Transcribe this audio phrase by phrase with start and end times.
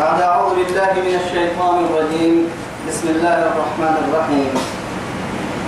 [0.00, 2.34] بعد أعوذ بالله من الشيطان الرجيم.
[2.88, 4.52] بسم الله الرحمن الرحيم.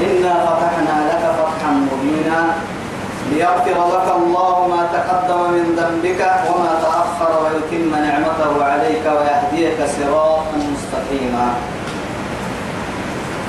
[0.06, 2.40] إنا فتحنا لك فتحا مبينا
[3.30, 11.46] ليغفر لك الله ما تقدم من ذنبك وما تأخر ويتم نعمته عليك ويهديك صراطا مستقيما.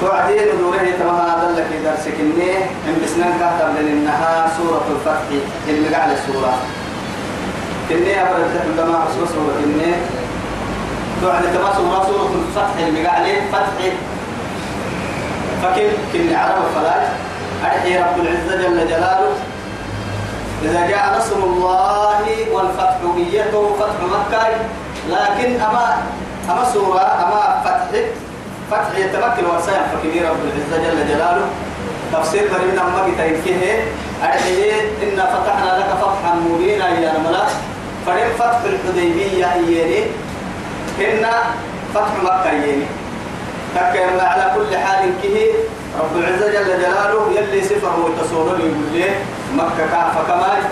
[0.02, 2.52] توعدين دوره تمام هذا لك درسك إني
[2.88, 5.27] إن بسنان كهتم لأنها سورة الفتح.
[5.68, 6.54] اللي قاعد السورة.
[7.89, 8.51] كني أبرد
[9.07, 10.22] رسول سورة كني.
[11.23, 13.79] توعد تما سورة سورة الفتح قاعد فتح
[15.64, 17.04] فكن كني عرب فلاج
[17.64, 19.31] أرحي رب العزة جل جلاله.
[20.64, 24.43] إذا جاء نصر الله والفتح إيته فتح مكة.
[25.09, 25.97] لكن أما
[26.50, 28.00] أما سورة أما فتح
[28.71, 31.45] فتح يتمكن ورسائل فكبير رب العزة جل جلاله.
[32.14, 33.83] تفسير برينا ما بتنكيه
[34.23, 37.44] أرحيه إن فتحنا لك فتحا مبينا يا ملا
[38.05, 40.03] فرم فتح الحديبية يلي
[40.99, 41.25] إن
[41.94, 42.86] فتح مكة يلي
[43.75, 45.47] تكلم على كل حال كه
[45.99, 49.05] رب العزة جل جلاله يلي سفر وتصور يقول لي
[49.55, 50.64] مكة كافة كمان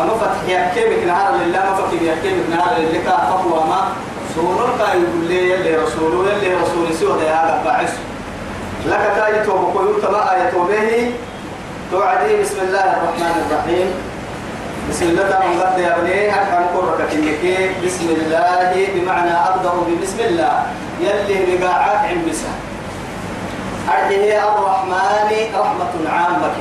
[0.00, 3.88] أما فتح يكيمك نهار لله ما فتح يكيمك نهار لله كافة وما
[4.34, 7.98] سونر كا يقول لي يلي رسوله يلي رسول سوى ده هذا بعث
[8.86, 11.12] لك تايت وبقول تما آية به.
[11.92, 13.88] توعدي بسم الله الرحمن الرحيم.
[14.90, 17.10] بسم الله من قد يا بني أحكم قرك
[17.84, 20.54] بسم الله بمعنى أبدأ ببسم الله.
[21.00, 22.52] يلي بقاعات عن بسا
[23.88, 26.56] أرحيه الرحمن رحمة عامة.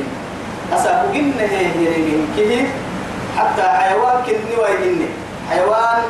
[0.74, 1.86] أسأل قلنا هي
[2.38, 2.68] كه
[3.38, 5.08] حتى حيوان كني ويجني
[5.50, 6.02] حيوان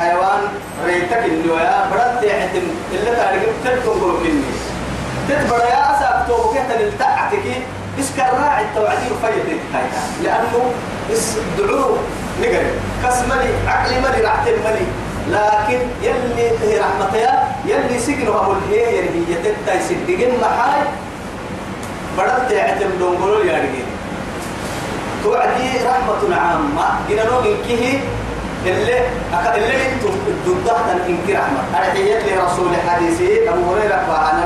[0.00, 0.40] حيوان
[0.86, 4.50] ريتك اللي ويا برد يحتم إلا تعرف تلكم كني.
[5.28, 7.46] تتبر يا أسأل تو كهت للتعتك
[8.00, 10.72] إسكر راعي التوعدين هايتا لأنه
[11.12, 11.98] إس دعوه
[12.40, 12.70] نقري.
[13.04, 14.86] كسمني عقلي ملي رعت الملي
[15.30, 20.82] لكن يلي هي رحمتها يلي سجنوا أبو الهي هي تتا يسدقين محاي.
[22.18, 23.88] بدأت يعتم دونقلوا يا رجال
[25.24, 26.86] توعدي رحمة عامة.
[27.10, 28.00] إن نوم كه
[28.66, 29.00] اللي
[29.54, 30.14] اللي أنتم
[30.46, 31.62] ضدها إنك رحمة.
[31.78, 34.42] أرحيت لرسول حديثي أبو هريرة وعن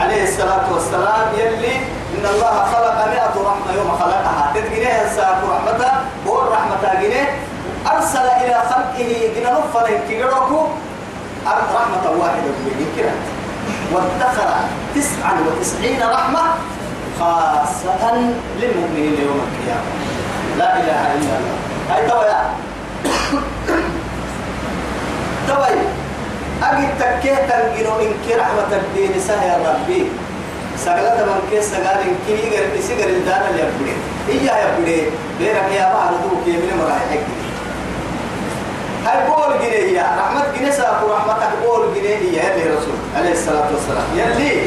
[0.00, 1.76] عليه الصلاة والسلام يلي
[2.14, 4.52] إن الله خلق مئة رحمة يوم خلقها.
[4.54, 7.26] تدقينها الساق رحمتها بور رحمتها جنيه
[7.92, 10.60] أرسل إلى خلقه جنا نفر كيروكو.
[11.44, 13.14] رحمة واحدة بذكرة
[13.92, 14.48] وادخر
[14.94, 16.40] تسعا وتسعين رحمة
[17.20, 18.04] خاصة
[18.60, 19.90] للمؤمنين يوم القيامة.
[20.58, 21.56] لا إله إلا الله.
[21.90, 22.40] هاي تويا
[25.48, 25.76] توي
[26.62, 30.08] أجد تكيه تنجنو إنك رحمة الدين سهل ربي.
[30.78, 33.92] سقلت من كيس سقال إنك يقر بسيقر الدار اللي يبدي
[34.28, 35.02] إياه يبدي
[35.38, 37.20] بيرك يا بعض دوك يمين مراحك
[39.06, 43.68] هاي قول جنيه يا رحمة جنيه ساكو رحمتك قول جنيه يا اللي رسول عليه الصلاة
[43.74, 44.60] والسلام يلي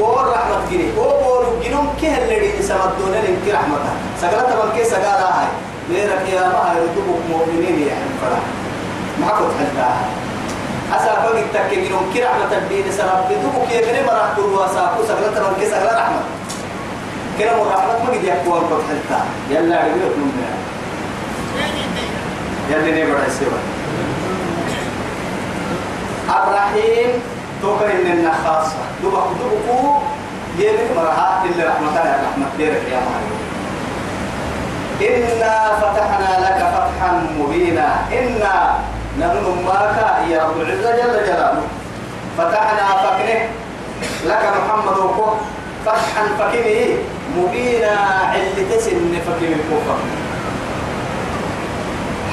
[0.00, 5.04] قول رحمة جنيه هو قول جنوم كه اللي يسمدون لك رحمتها سقلت من كيس سقال
[5.32, 5.46] هاي
[5.90, 8.40] بيرك يا ما يردوك مؤمنين يعني فرح
[9.20, 10.06] ما كنت حلتها
[10.96, 15.54] أسا فقد تكينون كي رحمة الدين سرب بدوك كي من مرح كل واساكو سقلت من
[15.60, 16.22] كي سقل رحمة
[17.38, 20.32] كنا من رحمة ما قد يحكوا قد حلتها يلا عبيوك من
[22.70, 23.58] يلا نبرا السوا
[26.30, 27.10] الرحيم
[27.62, 28.82] توكل إننا خاصة.
[29.02, 29.98] دوبك دوبكو
[30.58, 33.42] يبك مرها إلا رحمة يا رحمة ديرك يا مالك
[35.02, 37.88] إنا فتحنا لك فتحا مبينا.
[38.12, 38.54] إنا
[39.20, 41.62] نحن ماك يا رب العزة جل جلاله.
[42.38, 43.48] فتحنا فكنه.
[44.24, 45.26] لك محمد وكو
[45.86, 46.96] فتحا فكنه.
[47.36, 47.98] مبينا
[48.32, 49.96] علي تسن فكنه كوفا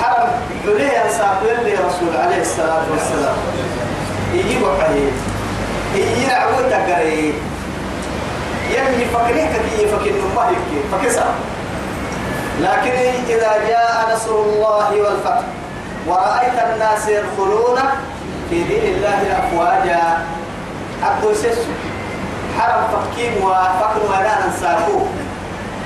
[0.01, 0.29] حرم
[0.65, 3.37] عليه أنساب اللي رسول عليه الصلاة والسلام.
[4.33, 5.11] يجيب عليه
[5.95, 7.33] يجي نعود تقري.
[8.69, 10.79] يلي فكنه كي فكنه ما يبكي.
[10.91, 11.31] فكسر.
[12.61, 12.91] لكن
[13.29, 15.58] إذا جاء نصر الله والفتح
[16.09, 17.79] ورأيت الناس يدخلون
[18.49, 20.03] في دين الله أفواجا.
[21.03, 21.69] عبد سيسو.
[22.59, 24.99] حرم فكين وفكر ولا ننساكو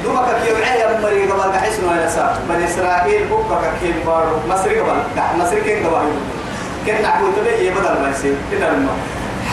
[0.04, 5.00] دوما كيو عيا مري قبل قحيس ولا سا بني إسرائيل بوكا كيم بارو مصر قبل.
[5.40, 6.08] مصر كين قبل.
[6.86, 8.36] كن نعبو تبي يبدل ما يصير.
[8.52, 8.94] كنا لما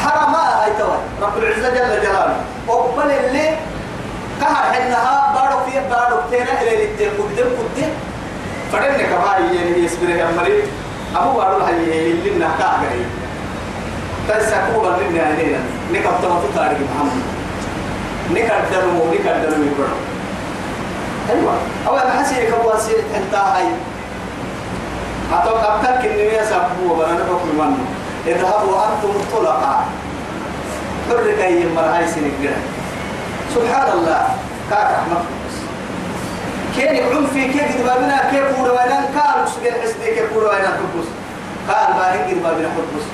[0.03, 2.37] حرم هاي توا رب العزة جل جلاله.
[2.69, 3.47] وقبل اللي
[4.41, 7.91] كهر حنها بارو في بارو تينا إلى اللي تقدم قدم.
[8.73, 10.65] فدنا كما يعني يسبر يا مريض.
[11.17, 13.05] أبو بارو الحي اللي نحكا غري
[14.29, 15.59] تسكوا بلنا علينا
[15.93, 17.23] نكتب تمام تاريخ محمد.
[18.31, 19.87] نكدر مو نكدر مو
[21.31, 21.55] أيوة.
[21.89, 23.65] أول حسي كبوا سير أنت هاي.
[25.33, 27.85] أتوقع أبتك إني يا سبوا بنا نبقى منه.
[28.27, 29.85] اذهبوا أنتم الطلقاء
[31.09, 32.61] حرك أي مرأي سنقرأ
[33.55, 34.23] سبحان الله.
[34.71, 35.21] كاك رحمة
[36.77, 41.07] كين يعم في كيف دبابنا كيف وين كان مسجل حسدي كيف حبس
[41.69, 43.05] قال ما هي دبابنا حبس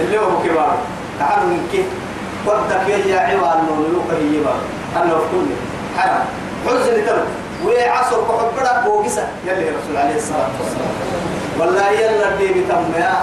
[0.00, 0.76] اللي هو كبار
[1.18, 1.86] تعالوا من كيف؟
[2.46, 4.60] ودك يا عوال لولوك هي بار
[4.96, 5.46] أنا كل
[5.98, 6.24] حرام.
[6.66, 7.24] حزن تلو
[7.66, 9.28] وعصر كحبرك بوقسة.
[9.46, 10.94] يلي رسول عليه الصلاة والسلام.
[11.58, 13.14] والله يلا دي بتم يا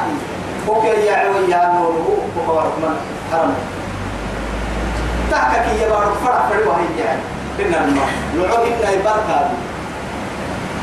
[0.67, 2.95] وكي يا عوال يا نوره وكوارك من
[3.31, 3.53] حرام.
[5.31, 7.19] تحكك يا بار فرح فرح وهي يعني
[7.59, 9.49] إن الماء لعوه إن يبارك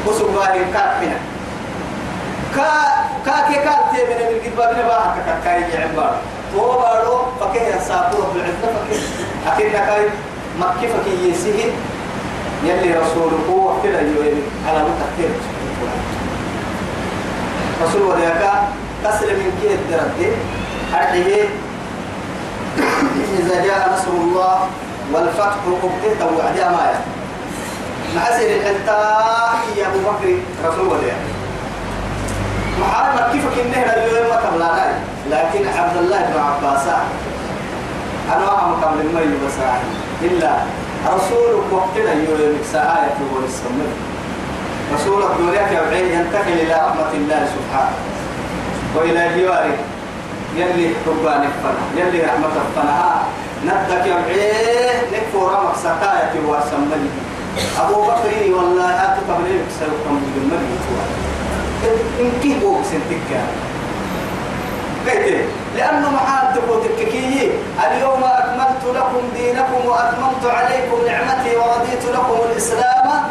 [0.07, 1.19] وسوق باهي كافنا
[2.57, 2.69] كا
[3.27, 6.15] كا كي كا تي من الجدبا بنا باه كا كا يجي عبار
[6.57, 9.01] هو بارو فكه يسافر بالعزة فكه
[9.53, 10.07] أكيد نكاي
[10.61, 11.71] مكة فكه يسيه
[12.65, 15.31] يلي رسوله هو كده يوين على متكتير
[17.85, 18.69] رسول وليكا
[19.05, 20.37] تسلم من كيه الدرد
[20.95, 21.45] أرحيه.
[23.39, 24.59] إذا جاء نصر الله
[25.13, 27.12] والفتح قبته وعدي أمايا مع
[28.13, 31.17] سير الحنتاء يا أبو بكر رسول الله.
[32.81, 34.93] محارب كيف كنا اليوم ما
[35.31, 36.87] لكن عبد الله بن عباس.
[38.33, 39.59] أنا أهم كم المي بس
[40.23, 40.53] إلا
[41.07, 43.91] رسول وقتنا اليوم سآية هو السمر
[44.95, 47.97] رسول الدنيا كبعين ينتقل إلى رحمة الله سبحانه.
[48.97, 49.79] وإلى جواره.
[50.57, 53.23] يلي ربان الفنا يلي رحمة الفنا
[53.65, 54.53] ندك يبعيه
[55.13, 57.11] نكفو رمك سقاية وسمني
[57.81, 60.71] أبو بكر والله آتو قبلين سيقوم بالمرء
[62.21, 63.31] إن كيف هو سنتك
[65.77, 66.81] لأنه محال تقول
[67.87, 73.25] اليوم أكملت لكم دينكم وأتممت عليكم نعمتي ورضيت لكم الإسلام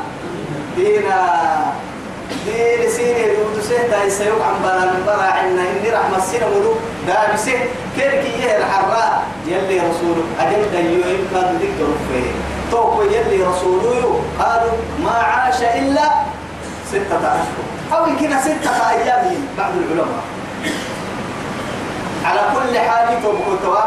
[0.76, 1.22] دينا.
[2.46, 5.62] دين سيني يقول سيتا يسيوك عن بلا من برا عنا.
[5.62, 6.74] إني رحمة السنة ولو
[7.08, 7.60] دابسه
[7.96, 12.51] كيرك إيه الحراء يلي رسولك أجل ديوهم كانوا ذكروا فيه.
[12.72, 16.10] توقوا يلي رسوله قالوا ما عاش إلا
[16.92, 17.66] ستة أشهر.
[17.94, 20.24] أو يمكن ستة أيام بعد العلماء.
[22.26, 23.84] على كل حال توقوا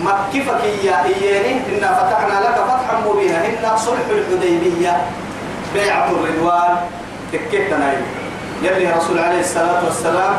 [0.00, 3.46] مكفك يا إياني إنا فتحنا لك فتحا مبينا.
[3.46, 4.96] إن صلح الحديبية
[5.74, 6.76] بيعة الرضوان
[7.32, 8.02] تكيت نايم
[8.62, 10.34] يلي رسول عليه الصلاة والسلام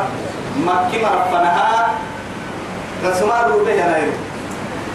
[0.66, 1.88] مكي مرفنها
[3.04, 4.12] رسمان روبي نايم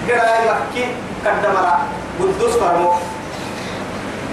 [0.10, 0.86] قرأي مكي
[1.25, 1.80] قدمنا
[2.20, 2.90] قدوس فرمو.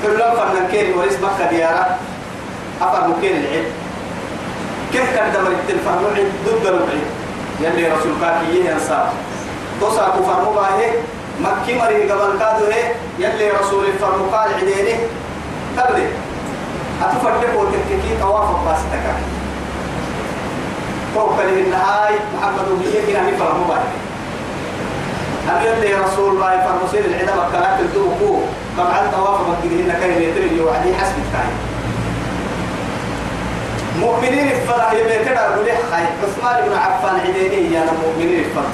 [0.03, 1.97] كلهم فرنا كين وريس مكة ديارة.
[2.83, 3.65] أفر مكين العيد.
[4.93, 7.09] كيف قدم التلفرمو عيد ضد العيد.
[7.61, 9.09] يلي رسول كاكي ينصار
[9.81, 10.91] توسا كفرمو باهي
[11.41, 14.95] مكي مري قبل كادو هي يلي رسول الفرمو قال عديني
[15.77, 16.07] تبدي
[17.03, 19.07] أتفرد وتككي طواف باستك
[21.15, 24.10] فوق النهاي محمد بن هنا فرمو باهي.
[25.51, 28.41] هل يلي رسول الله فرمسير العدم الكلاك الدوكو
[28.79, 31.51] طبعا طواف مكيدين كاين يتري وعدي حسب التاي
[34.01, 38.73] مؤمنين الفرح يبيتنا أقول خير عثمان بن عفان عديني يا مؤمنين الفرح.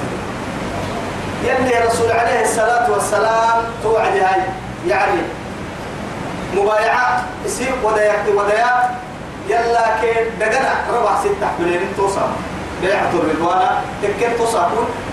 [1.43, 4.41] يلي رسول عليه الصلاة والسلام توعد هاي.
[4.87, 5.21] يعني
[6.55, 8.89] مبايعة يصير ودايا ودايا
[9.49, 12.29] يلا كي دقنا ربع ستة بلين توصل.
[12.81, 13.75] بيعة الرضوان.
[14.03, 14.69] تكين توصل.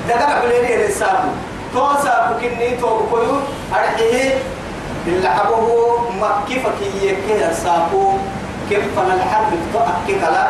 [0.08, 1.32] دقنا بلين الإنسان.
[1.74, 3.36] توصل كني توقيو
[3.74, 4.34] أرحيه
[5.06, 8.12] اللي حبه مكيفك يكيه ساقو
[8.70, 10.48] كيف فن الحرب تؤكد لا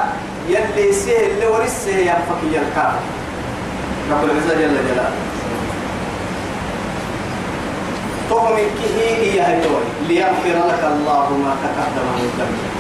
[0.48, 2.92] يلي سيه اللي ورثه ينفك يلقاه.
[4.10, 5.10] رب العزة جل جلاله.
[8.30, 12.74] تؤمن كه هي هيدوي ليغفر لك الله ما تقدم من ذنبك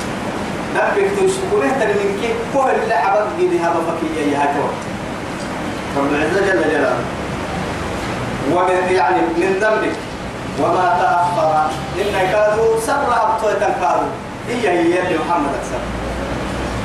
[0.76, 4.72] نبك تشكره من كه كل اللي حبك جدي هذا فكية يا هيدوي
[5.96, 7.23] رب العزة جل جلاله.
[8.52, 9.96] ومن يعني من ذنبك.
[10.60, 11.70] وما تأخر.
[12.00, 14.08] إن كادوا سر أبطوة كادوا
[14.48, 15.80] هي هي اللي محمد أكثر.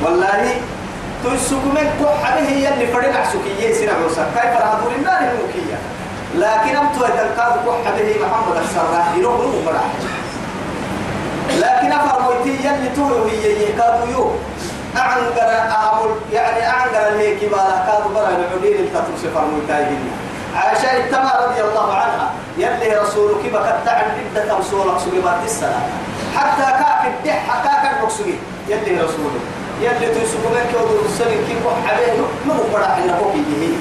[0.02, 0.54] والله
[1.24, 4.24] تسوق من كح هي اللي فرد عسكية سنة عوسى.
[4.34, 5.78] كيف رهدوا النار الموكية
[6.34, 9.18] لكن أبطوة كادوا كح به محمد أكثر.
[9.20, 9.84] يروح له فرح
[11.58, 14.30] لكن أفرميتي يلي تهو هي كادوا يو.
[14.96, 19.86] أعنقر أعمل يعني أعنقر اللي كبالة كادوا برا العديل التطرس فرميتاي
[20.56, 22.30] عائشة التما رضي الله عنها.
[22.58, 25.82] يلي رسولك بكت عن عدة رسولك سبيبات السلام
[26.36, 28.38] حتى كاك الدح كاك المقصودين
[28.68, 29.40] يلي رسوله
[29.80, 32.12] يلي تسوق منك ودور السنين كيف عليه
[32.46, 33.72] نمو برا إنه هو بيجي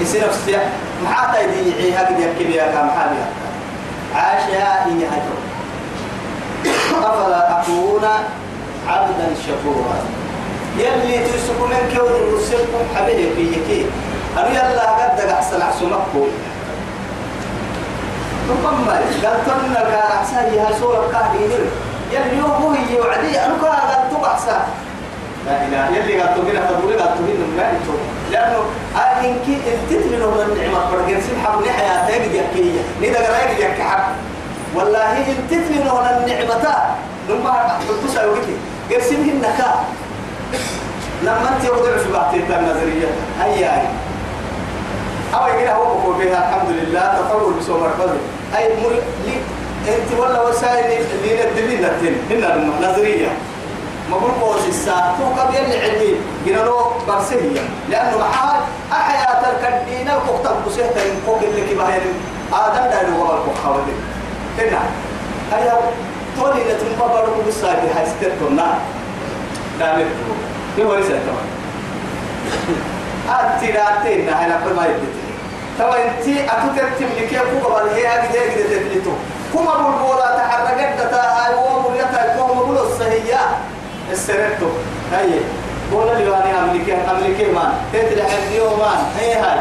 [0.00, 0.58] يصير نفسي
[1.04, 3.24] محاتا يدي هذه يكبي يا كام حالي
[4.14, 5.38] عائشة هي هجر.
[6.98, 8.04] أفلا أكون
[8.88, 9.98] عبدا شكورا.
[10.78, 13.86] يلي تسوق منك ودور السنين حبيه بيجي
[14.38, 16.28] أنا يلا قد أحسن أحسنكم
[18.48, 19.02] ثم قال
[19.46, 21.50] تمنى كان أحسن يها سورة كاهدين
[22.12, 24.60] يلي هو هي وعدي أنا كان قال تبحسن
[25.46, 28.00] لا إله يلي قال تبين تقولي قال تبين ما يتوب
[28.32, 28.62] لأنه
[28.96, 34.08] إنك انتت من هو النعمة برجع سبحان الله حياتك يحكي نيدا قرايك يحكي حق
[34.74, 36.74] والله انتت من هو النعمة
[37.28, 38.46] لما قلت سأقولك
[38.90, 39.84] قرسمه النكاء
[41.22, 43.08] لما أنت وضع في بعض النظرية
[43.40, 43.86] هيا هي
[45.34, 48.16] أو يقول هو بقول بها الحمد لله تطور بسوم الفضل
[48.56, 48.90] أي مر
[49.26, 49.34] لي
[49.88, 53.28] أنت ولا وسائل اللي ندلين التن هنا النظرية
[54.10, 56.14] ما بقول قوس الساعة تو قبل اللي علمي
[56.46, 57.60] قلنا له برسية.
[57.90, 58.60] لأنه محال
[58.92, 62.00] أحياء الكدين الكوكتب بسيطة ينقوك اللي كباهين
[62.52, 63.84] آدم دايلو قبل كوكتب
[64.58, 64.80] هنا
[65.52, 65.78] هيا
[66.36, 68.78] تولي نتم بارو بساعة هاي ستيرتنا
[69.78, 70.04] دامر
[70.80, 71.20] هو رسالة
[73.28, 75.08] أنت لا تينا هنا كل ما يبدي
[75.78, 76.86] توا أنت أتوتر
[77.20, 79.10] لك يا كوكا بل هي هذه هي كده تفلتو
[79.54, 83.40] كما بقول تحركت دتا هاي ومريتا كما بقول الصهية
[84.12, 84.66] السرتو
[85.12, 85.40] هاي.
[85.92, 87.72] قول لي أنا أمريكا أمريكا مان.
[87.92, 88.98] تدري حديو مان.
[89.18, 89.58] هي هاي.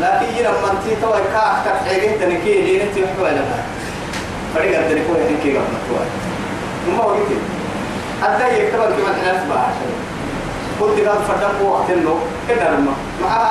[0.00, 3.64] لكن لما أنت توا كاك تحركت تنكي لين أنت يحكوا لها
[4.54, 6.06] فريق الدنيا كوي هنكي قبل توي
[6.96, 7.44] ما هو كده
[8.28, 9.66] أدى يكتب كمان حناس بقى
[10.80, 12.18] قلت قال فردم وقت له.
[12.48, 13.50] كده لما مع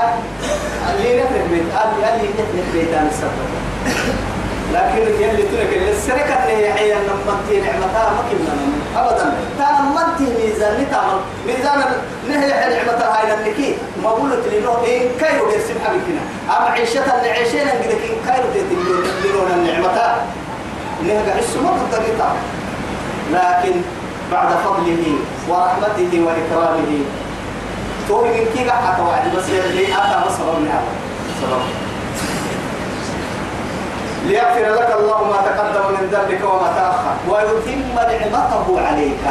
[0.92, 3.50] اللي بيت اللي نفرق بيت السبب
[4.74, 9.34] لكن يلي تلك السرقة اللي هي لما تي نعمتها ما كنا أبدا.
[9.60, 11.80] لما تي ميزان تعمل ميزان
[12.30, 16.22] نهي نعمتها هاي النكي ما قلت لي نو إن كايرو يرسم حبيبنا
[16.58, 19.04] أما عيشتها اللي عيشنا نقدر إن كايرو تدلون
[21.08, 22.04] نهي عيش ما تقدر
[23.34, 23.82] لكن
[24.32, 25.16] بعد فضله
[25.50, 27.00] ورحمته وإكرامه
[28.08, 30.92] تقول من كي حتى وعد بس اللي أتى مصر من هذا
[34.26, 37.16] ليغفر لك الله ما تقدم من ذنبك وما تأخر.
[37.30, 39.26] ويتم نعمته عليك.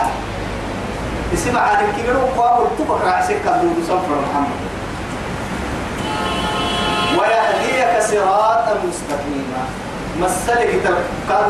[1.34, 4.60] اسمع عن الكبير وقام التفق رأسك كذوب صفر محمد
[7.18, 9.62] ويهديك صراطا مستقيما.
[10.20, 10.84] مسلك
[11.30, 11.46] قال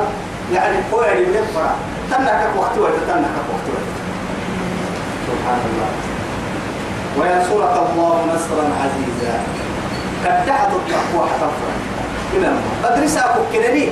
[0.52, 1.74] يعني قوي من الفرع
[2.10, 3.92] تنك وقت وقت تنك وقت وقت.
[5.26, 6.13] سبحان الله.
[7.18, 9.34] وينصرك الله نصرا عزيزا.
[10.24, 11.76] قد تحت التقوى حتفرق
[12.34, 13.88] من الله أبو كنني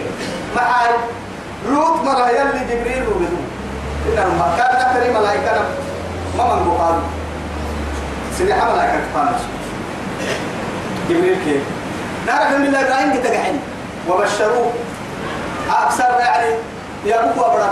[0.57, 0.71] مع
[1.69, 3.37] لوط مرة يلي جبريل وبدو
[4.07, 5.53] إن الله كان تحتري ملائكة
[6.39, 6.95] ما من بقال.
[8.39, 9.33] سنة ملائكة كفانا
[11.09, 11.63] جبريل كيف؟
[12.27, 13.59] نعرف من الله إبراهيم كتقحني
[14.09, 14.73] وبشروه.
[15.71, 16.55] أكثر يعني
[17.05, 17.67] يا بكو أبرا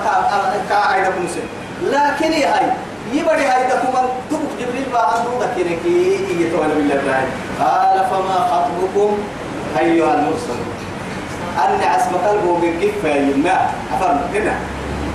[0.69, 1.47] كا كنسن
[1.83, 2.67] لكن هاي
[3.13, 3.95] يبدي هاي تبك
[4.61, 5.83] جبريل عنده ذكرك
[6.41, 9.19] يتولى بالله إبراهيم قال فما خطبكم
[9.79, 10.69] أيها المرسلون
[11.59, 14.55] أن عسمك البوم الجفة يمنا أفهم هنا.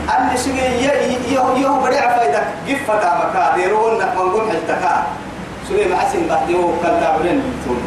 [0.09, 0.91] أن شيء يه
[1.33, 4.83] يه بدي عفايدك جفة تامك ديرون نك من قول حلتك
[5.67, 7.79] سوري معسين بعديه كان تعبرين بتون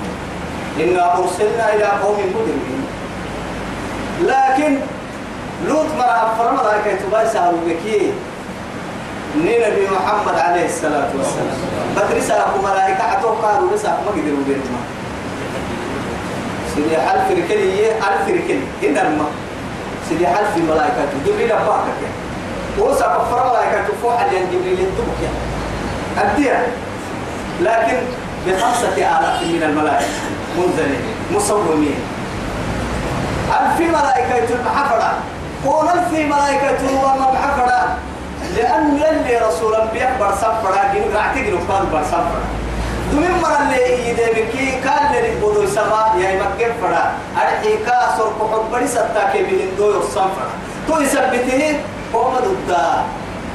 [0.81, 2.83] إنا أرسلنا إلى قوم مجرمين.
[4.23, 4.79] لكن
[5.69, 8.13] لوط مرة فرما ذلك تباي سهروا بكي
[9.37, 11.59] نبي محمد عليه الصلاة والسلام.
[11.97, 14.83] بدرس أبو ملائكة أتوقع رؤوس ما قدروا بينهم
[16.75, 19.31] سيدي حلف ركلي حلف ركلي هنا الماء
[20.09, 21.09] سيدي حلف الملائكة.
[21.27, 21.85] جبريل أباك
[22.79, 25.21] وسا فرما ملائكة فوق على جبريل يدبك
[26.19, 26.63] أديها
[27.61, 27.99] لكن
[28.47, 30.07] بخمسة آلاف من الملائكة.
[30.59, 31.03] منزلين
[31.35, 32.01] مصومين
[33.49, 35.13] ألف ملائكة المحفرة
[35.67, 37.97] قول ألف ملائكة وما محفرة
[38.59, 42.43] لأن يلي رسول أنبياء برسفرة جنوب رعتي جنوب كان برسفرة
[43.13, 47.05] دمين مرة اللي يدبكي كان اللي بدو يسمى يا مكين فرا.
[47.37, 50.51] أرحي كاسر كحب بري ستاكي بهن دو يصنفرة
[50.89, 51.81] تو يثبته
[52.13, 52.71] قوم ضد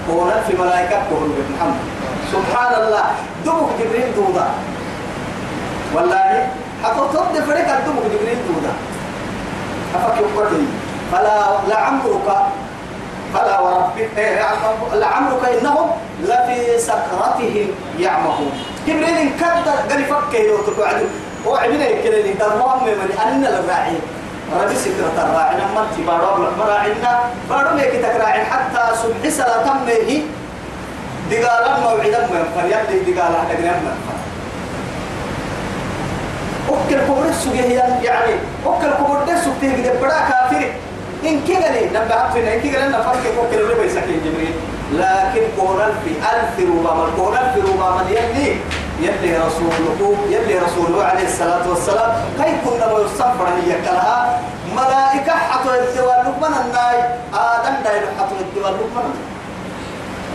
[0.08, 1.84] قول ألف ملائكة قول محمد.
[2.32, 3.04] سبحان الله
[3.46, 4.48] دمك جبريل دودا.
[5.96, 6.48] والله
[6.84, 8.74] حتى فريق دمك جبريل دودا.
[9.96, 10.68] أفكر قدري
[11.12, 12.28] فلا لعمرك
[13.34, 14.10] فلا وربك
[14.94, 15.92] لعمرك إنهم
[16.24, 17.68] لفي سكرتهم
[18.00, 18.52] يعمهون.
[18.88, 21.08] جبريل كدر قال فكه لو تقعدوا
[21.46, 23.98] وعبنا كده اللي ترمهم من أن الراعي.
[24.54, 30.22] ربي سكرة الراعي لما أنت بارو مراعينا بارو ميك تكراعي حتى سبح سلا تمه
[31.32, 33.96] دقالا موعدا من فليبدي دقالا دقنا من
[36.70, 37.72] أكل كبر السجية
[38.04, 38.34] يعني
[38.66, 40.64] أكل كبر ده سجيه كده بڑا كافر.
[41.26, 44.56] إن لي نبى عفنا إن لنا فرق أكل اللي بيسكين جبريل؟
[44.94, 46.04] لكن قول ألف
[46.34, 48.58] ألف ربما قول ألف ربما يلي
[49.02, 52.12] يلي رسوله يلي رسوله عليه الصلاة والسلام.
[52.38, 54.40] كي كنا ويصفر هي كلها
[54.76, 56.98] ملائكة حطوا الدوال لقمنا الناي
[57.34, 59.14] آدم دايل حطوا الدوال لقمنا.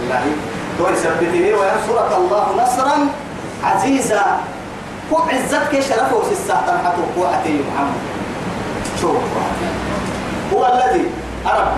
[0.02, 0.21] الله
[0.78, 2.97] دور سبته وينصرك الله نصرا
[3.64, 4.25] عزيزا.
[5.12, 8.00] هو عزتك شرفه وسيساعة حطوا قوتي محمد.
[9.00, 9.16] شوف
[10.58, 11.04] هو الذي
[11.46, 11.68] أرب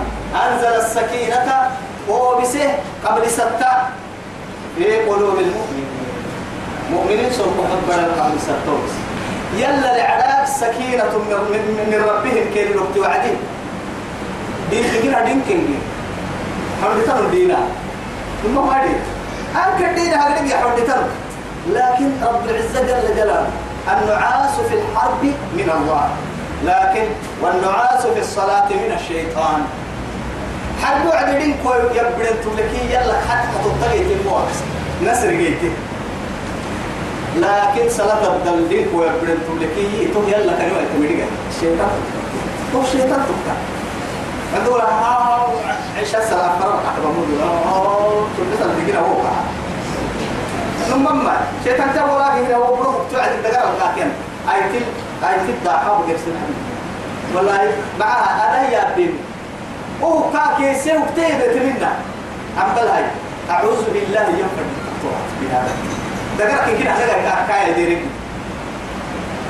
[0.45, 1.71] أنزل السكينة
[2.09, 2.73] وهو بسه
[3.05, 3.71] قبل ستة
[4.77, 5.91] في قلوب المؤمنين.
[6.91, 8.79] مؤمنين سوف حبنا قبل ستة
[9.57, 13.37] يلا لعلاك سكينة من, من, ربهم كي الوقت وعدين
[14.69, 15.77] دين تجينا دين كنجي
[16.83, 17.57] حمد تنو دينا؟
[18.43, 18.99] ثم ما دين.
[19.55, 21.07] هذا يا حمد تنو؟
[21.69, 23.47] لكن رب العزة جل جلاله
[23.91, 25.23] النعاس في الحرب
[25.53, 26.09] من الله.
[26.65, 27.05] لكن
[27.41, 29.61] والنعاس في الصلاة من الشيطان.
[30.83, 34.61] حد وعدين كوي يبرن تلكي يلا حتى تطلع المواقف
[35.03, 35.71] نسر جيتي
[37.37, 41.89] لكن صلاة الدلدين كوي يبرن تلكي تو يلا كانوا يتمرق الشيطان
[42.73, 43.55] تو الشيطان تبقى
[44.55, 45.47] عندنا ها
[45.97, 49.21] عيش السلام فرق أحد بمود آه تلبس الدقيقة هو
[50.91, 54.11] نمما شيطان تقول لك هو بروح تعد الدقيقة الكاكين
[54.53, 54.85] أي تل
[55.23, 56.31] أي تل داحا وجرسل
[57.35, 59.09] والله معها أنا يا بني.
[60.01, 61.91] وهو كاكي سيو كتيبة منا
[62.57, 63.03] عمبل هاي
[63.49, 64.65] أعوذ بالله ينفع
[65.41, 65.71] بهذا
[66.39, 68.01] دقرك كده حاجة كاية ديرك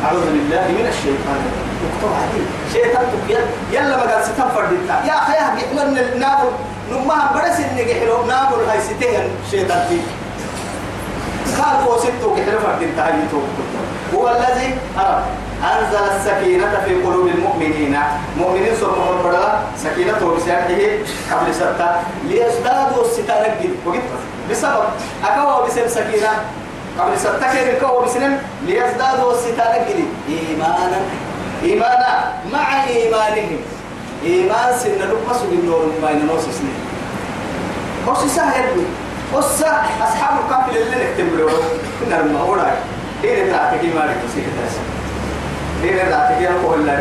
[0.05, 1.41] أعوذ بالله من الشيطان.
[1.81, 6.49] مقطوع عليه شيطان تقيل يلا قال ستان فردتا يا أخي يحمل نابل
[6.91, 10.01] نمها برس إنك حلو نابل هاي ستين شيطان فيه
[11.63, 13.13] قال هو ستو كحلو فردتا هاي
[14.15, 14.77] هو الذي
[15.63, 17.97] أنزل السكينة في قلوب المؤمنين.
[18.37, 20.67] مؤمنين سوف فربلا سكينة بسياحه
[21.31, 21.89] قبل ستة
[22.27, 23.99] ليزدادوا الستة نجد وقت
[24.51, 24.83] بسبب
[25.25, 26.29] أكوا بسم سكينة
[26.99, 31.01] قبل ستة كيف أكوا بسم ليزدادوا الستة نجد إيمانا.
[31.63, 32.33] إيمانا.
[32.53, 33.59] مع إيمانهم.
[34.23, 36.79] إيمان سن لقمة سن النور ما ينوس سنين
[38.07, 38.65] بس سهل
[39.35, 39.63] بس
[40.03, 41.49] أصحاب الكهف اللي نكتب له.
[41.99, 42.71] كنا ما
[43.23, 44.41] إيه تعرف كيف ما نكتب
[45.81, 46.99] دين الراتب يقول لا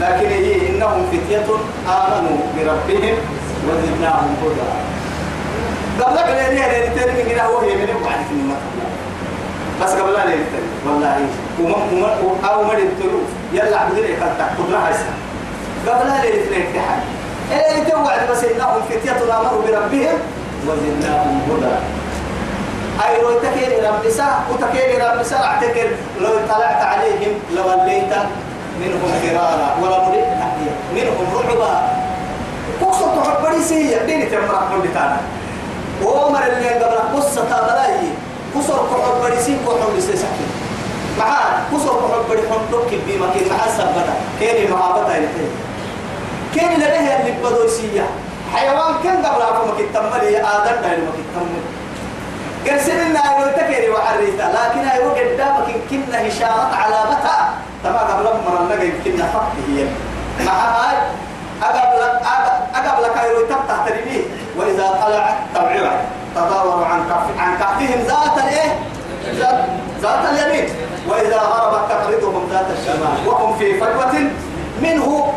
[0.00, 1.46] لكن هي إنهم فتية
[1.88, 3.16] آمنوا بربهم
[3.68, 4.70] وزدناهم هدى
[6.04, 8.34] قبل قال لي أنا نتري من هنا هو هي من بعد في
[9.84, 11.16] بس قبل لا نتري والله
[11.60, 13.20] وما وما أو ما نترو
[13.52, 15.12] يلا عبدنا يخلط قدرة هسه
[15.86, 17.00] قبل لا نتري امتحان
[17.52, 20.18] إيه توعد بس إنهم فتية آمنوا بربهم
[20.66, 21.99] وزدناهم هدى
[23.06, 25.88] أي لو تكير رب نساء وتكير رب نساء اعتكر
[26.20, 28.12] لو اطلعت عليهم لوليت
[28.80, 30.24] منهم فرارا ولا مريد
[30.94, 31.82] منهم رعبا.
[32.80, 35.20] قصة تحبري سيئة ديني تمرح من بتانا
[36.04, 38.08] وعمر اللي قبل قصة تابلاي.
[38.54, 40.46] قصة تحبري سيئة وحب سيسكي
[41.18, 44.14] معاه قصة تحبري حندوك بما كين معاه سبتا.
[44.40, 45.48] كين محابتا ينتهي
[46.54, 48.08] كين لديه اللي بدو سيئة
[48.54, 51.79] حيوان كان قبل عفو مكي تمالي آدم دايلو مكي تمالي
[52.66, 57.48] قرسلنا أيوة تكيري وحريتا لكن أيوة قدامك كنا إشارة علامتها
[57.84, 59.84] تما قبل مرة لقى يمكننا فقط هي.
[60.46, 60.96] مع هاي
[61.62, 62.02] أقبل
[62.74, 64.22] أقبل كايرو تفتح تربيه
[64.56, 66.02] وإذا طلعت تبعها
[66.36, 68.78] تداور عن كف عن كفهم ذات الإيه؟
[70.00, 70.68] ذات, اليمين.
[71.08, 73.28] وإذا غربت تقرضهم ذات الشمال.
[73.28, 74.30] وهم في فجوة
[74.82, 75.32] منه.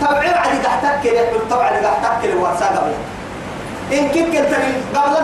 [0.00, 2.92] تبعير عدي تحتك طبعا تحتك الواتساب قبل
[3.98, 4.36] إن كنت
[4.96, 5.16] قبل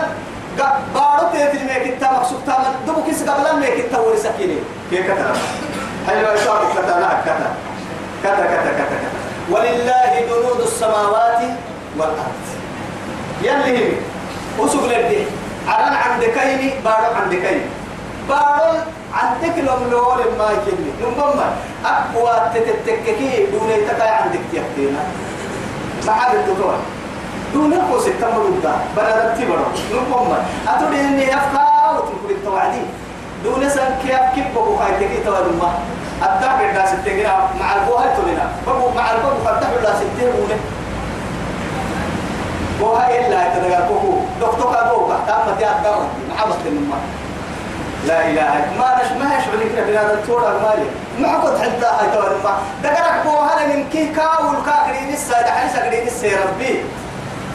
[0.95, 4.57] بارو تيتي ميك التا مقصود تاما دبو كيس قبل ميك التا ورسكيني
[4.89, 5.35] كي كتر
[6.07, 7.49] هاي لو يصاب كتا؟ لا كتا.
[8.23, 9.09] كتا كتا كتا كتا.
[9.49, 11.41] ولله جنود السماوات
[11.97, 12.45] والأرض.
[13.43, 13.93] يلي
[14.59, 15.23] وسوق لدي
[15.67, 17.61] عران عندكيني بارو عندكيني
[18.29, 18.71] بارو
[19.13, 21.47] عندك لهم لول ما يكني نمبما
[21.85, 25.03] أقوى تتتككي دون يتكاي عندك تيكتينا
[26.05, 26.75] ما حد الدكتور
[27.53, 32.81] دون القوس التمر ودا بنا رتي برو نقوم أتودي إني أفكار وتقول التوعدي.
[33.43, 35.71] دون سن كيف كيف بقول هاي تجي توعد ما.
[36.23, 38.49] أتابع الناس تجينا مع البوها تولينا.
[38.67, 40.33] بقول مع البوها فتح الناس تجينا
[42.79, 46.97] بوها إلا يتنقل بقول دكتور كابو تام متى أتدور محبط النما
[48.07, 48.65] لا إله.
[48.79, 52.57] ما نش ما يشعر لك بنا التورا مالي ما قد حتى هاي توعد ما.
[52.83, 56.83] دقرك بوها لمن كي كاول كاكرين السادة حنس كرين السيربي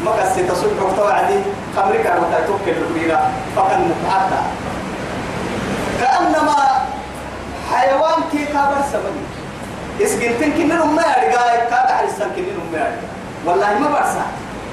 [0.04, 1.38] ما قصي تصبح توعدي
[1.84, 4.42] أمريكا وتأتوك الكبيرة فقد متعدى.
[6.00, 6.56] كأنما
[7.72, 9.24] حيوان كي كابر سمني
[10.02, 11.40] إسجنتين كنن ما يرجع
[11.70, 13.08] كاد حرسان كنن ما يرجع
[13.46, 14.24] والله ما برسا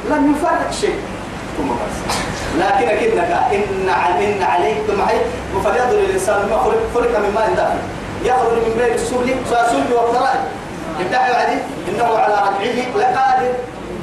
[0.10, 1.00] لم يفرق شيء.
[1.58, 2.06] ثم برسا
[2.60, 5.18] لكن كنك إن إن عليكم معي
[5.64, 7.82] فلينظر الإنسان ما خلق خلق من ماء دافئ.
[8.24, 10.44] يخرج من بين السبل سلب والترائب
[11.00, 11.58] ابتعوا عدي
[11.90, 13.54] إنه على رجعه لقادر.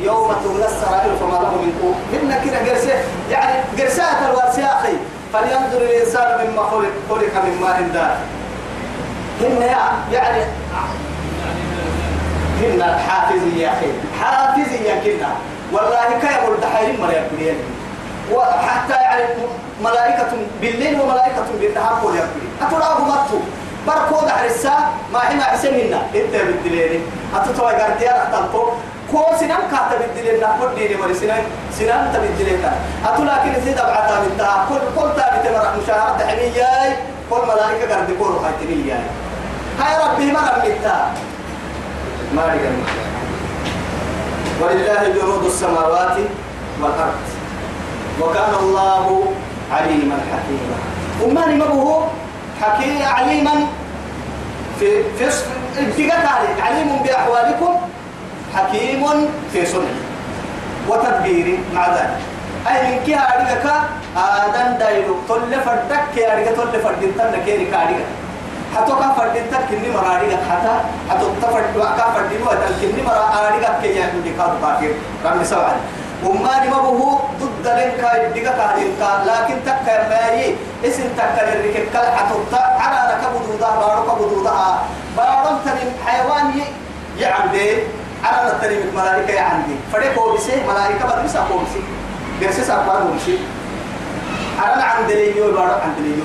[0.01, 1.95] يوم تبلى السرائر فما له من قوة.
[2.13, 2.95] إن كده قرسة
[3.31, 4.97] يعني قرسات الوارسة أخي.
[5.33, 8.25] فلينظر الإنسان مما خلق خلق من ماء دافئ.
[9.41, 9.63] هن
[10.13, 10.43] يعني
[12.61, 13.91] هن حافزي يا أخي.
[14.21, 15.29] حافزي يا كنا
[15.73, 17.57] والله كيف الدحيل مريم بليل
[18.33, 19.25] وحتى يعني
[19.85, 20.31] ملائكة
[20.61, 23.41] بالليل وملائكة بالنهار قول يقولي أتراه ماتوا
[23.87, 24.75] بركود حرسا
[25.13, 27.01] ما حما حسننا إنت بالدليل
[27.37, 28.63] أتتوى قرديا رحتلتو
[29.19, 31.43] كو سنان كاتا بالدليل نقول ديني مري سنان
[31.79, 32.63] سنان تبدليل
[33.07, 36.91] أتو لكن زيد أبعتا من تها كل كل تابت مرح مشاهرة حمياي
[37.31, 38.93] كل ملائكة قرد كورو خيتني
[39.81, 41.11] هاي ربي ما رميتها
[42.35, 42.71] ما رجع
[44.61, 46.17] ولله جنود السماوات
[46.83, 47.27] والأرض.
[48.21, 49.07] وكان الله
[49.73, 50.77] عليما حكيما.
[51.23, 52.11] وما نمره
[52.63, 53.55] حكيم عليما
[54.81, 55.31] في في
[55.97, 56.13] في
[56.63, 57.75] عليم بأحوالكم
[58.55, 59.03] حكيم
[59.53, 59.95] في سنة.
[60.89, 62.17] وتدبير مع ذلك.
[62.69, 63.67] أي من كي أريك
[64.17, 67.75] آدم دايلو تل فردك كي أريك تل فردين تنا كي أريك
[68.77, 70.75] حتى كفردين تك كني مراريك حتى.
[71.11, 75.73] حتى تفرد وكفردين وتل كني مراريك كي يعني دكاتو كافير كم سوى
[76.25, 78.03] وما نمبه ضد لك
[78.37, 84.79] يدقى كهلك لكن تك ماي اسم تك للركب كل حتى على لك بدودا بارك بدودا
[85.17, 86.49] بارك تنم حيوان
[88.25, 91.83] يعمدي على التنم ملائكة يعمدي فريق هو بسه ملائكة بدرس هو بسه
[92.41, 93.39] درس سافر هو بسه
[94.63, 96.25] على عند ليو بارك عند ليو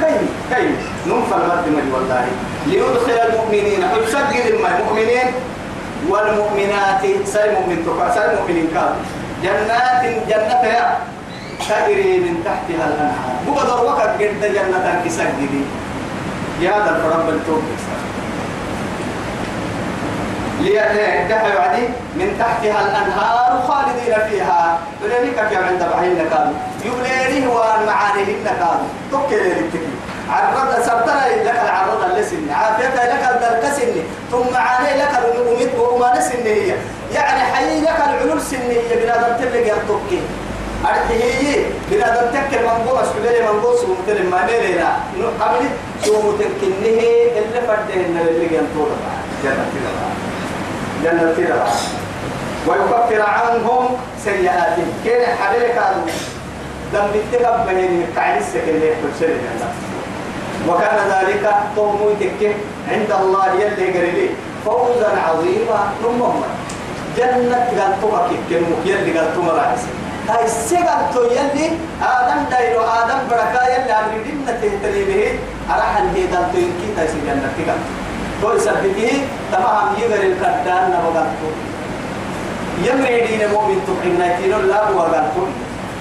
[0.00, 0.76] كيف؟ كيف؟
[1.06, 2.26] ننفى المد والله.
[2.66, 3.84] ليدخل المؤمنين.
[3.84, 5.32] ويسجل المؤمنين
[6.08, 7.02] والمؤمنات.
[7.24, 8.14] سي مؤمن تقع.
[8.14, 8.94] سي مؤمنين كان
[9.42, 10.96] جنات جنة يا.
[11.58, 13.36] تجري من تحتها الأنهار.
[13.46, 15.62] بقدر وقت قد جنة كسجدي
[16.60, 17.28] يا هذا الرب
[20.68, 21.82] التوب ليدعي وعدي
[22.16, 24.78] من تحتها الأنهار خالدين فيها.
[25.02, 26.52] ولذلك كم عند بعين كانوا
[26.84, 29.88] يبليني وأن معانيهن كانوا تكلي للتكي
[30.30, 33.92] عرض سبتنا لك العرض اللسن عافيتها لك الدركسن
[34.30, 36.74] ثم معاني لك الأميت وما نسن هي.
[37.14, 40.20] يعني حي لك العلول سنية بنادم تلقى التوكي
[40.84, 44.96] أرتهي بنادم تكر منقوم أسكبيري منقوم سمتر ما نيرينا
[45.40, 45.66] قبل
[46.04, 47.00] سمتر كنه
[47.38, 48.88] اللي فردهن اللي ينطور
[49.44, 50.27] جنة
[51.04, 51.66] جنة تيرا
[52.66, 53.84] ويكفر عنهم
[54.24, 54.88] سيئاتهم.
[55.04, 56.04] كين حليل كانوا
[57.14, 59.68] بتقب بين كعين السكن اللي الجنة
[60.68, 61.44] وكان ذلك
[61.76, 62.54] قوم تكه
[62.90, 64.28] عند الله يلي قريبي.
[64.64, 66.42] فوزا عظيما نمهم
[67.16, 69.90] جنة قلتما كنمك يلي قلتما رأسي
[70.28, 71.66] هاي السجن تو يلي
[72.02, 75.38] آدم دايرو آدم بركا يلي أمري دمنا تهتري به
[75.74, 77.48] أرحل هي دلتو ينكي تايسي جنة.
[77.56, 77.92] تقلتو
[78.42, 79.22] تو يسبته
[79.52, 81.50] تمام يغير الكردان نبغتو
[82.86, 85.44] يمري دين مؤمن تبعنا تينو لا بوغتو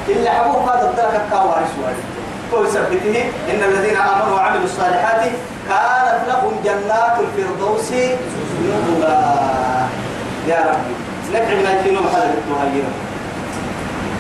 [0.10, 2.04] إلا حبوه هذا الدرك الكوارث وارد
[2.52, 3.15] تو يسبته
[3.52, 5.21] إن الذين آمنوا وعملوا الصالحات
[5.69, 7.91] كانت لهم جنات الفردوس
[8.63, 9.17] نزلا
[10.47, 10.93] يا ربي
[11.34, 12.91] نكعب تينو محل التوهيرة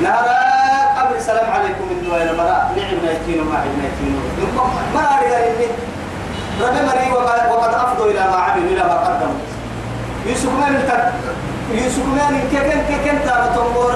[0.01, 4.19] نهارا قبل السلام عليكم من دوائر براء نعم نايتينو ما عب نايتينو
[4.93, 5.69] ما أريد أن
[6.61, 7.11] ربي مري
[7.51, 9.39] وقد, أفضوا إلى ما عملوا إلى ما قدموا.
[10.25, 11.13] يوسف من التك
[11.71, 13.93] يوسف من كيكن كيكن تاما تنقور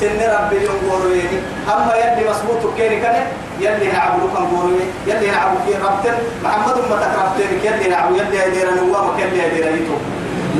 [0.00, 1.38] سن ربي ينقور يعني
[1.74, 3.26] أما يلي مسبوط كيري كان
[3.60, 4.70] يلي نعبد كان قور
[5.06, 9.96] يلي نعبد كي ربتن محمد ما تكرفتن يلي نعبد يلي يدير نوام يلي يدير يتو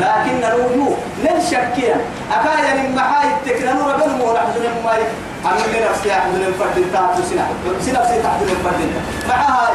[0.01, 1.97] لكن نرويو ننشكيا
[2.33, 5.03] أكايا من محاي التكنا ربنا مو نحزن ماي
[5.47, 7.47] أمي نفسي أحزن فردين تاتو سنة.
[7.81, 8.91] سنفسي تحزن فردين
[9.29, 9.75] مع هاي.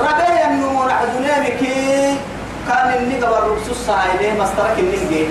[0.00, 1.60] ربي النمو نحزنامك
[2.68, 5.24] كان النقب الرسوس سايله مسترك النقي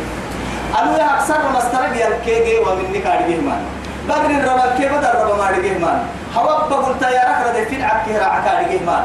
[0.80, 3.64] أنو يا أكثر مسترك يلكيجي ومن نكارجه مان.
[4.10, 6.00] بدر الربا كي بدر الربا ما رجه مان.
[6.36, 9.04] هوا بقول تيارك رد في العك راعك رجه مان.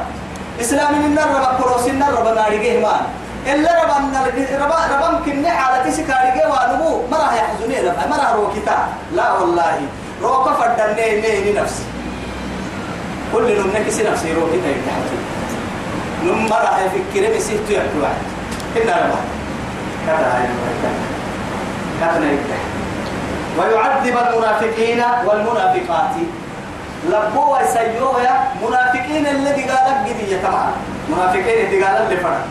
[0.60, 3.04] إسلام من الربا كروس الربا ما رجه مان.
[3.46, 3.96] إلا ربا
[4.64, 8.78] ربا ربا ممكن حالتي سكارجه وانمو ما راح يحزني ربا ما راح روكتا
[9.16, 9.76] لا والله.
[10.22, 11.84] روكا فردني ني نفسي.
[13.32, 15.19] كل نوم نكسي نفسي روكتا يتحدث
[16.24, 18.22] نم مرة هاي فكرة بسيط يحكوا واحد.
[18.76, 19.20] إن ربا.
[20.06, 20.48] كذا
[22.00, 22.30] كذا
[23.58, 26.14] ويعذب المنافقين والمنافقات.
[27.08, 28.34] لبوا يسيوه يا
[28.68, 30.70] منافقين الذي قال قدية طبعا
[31.08, 32.44] منافقين اللي قال اللي فرق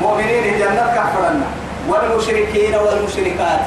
[0.00, 1.46] مؤمنين الجنة كفرنا
[1.88, 3.66] والمشركين والمشركات.